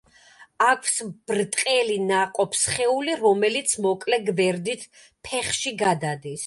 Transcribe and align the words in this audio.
აქვს 0.67 0.95
ბრტყელი 1.31 1.97
ნაყოფსხეული, 2.07 3.17
რომელიც 3.23 3.79
მოკლე 3.87 4.23
გვერდით 4.31 4.93
ფეხში 5.29 5.81
გადადის. 5.85 6.39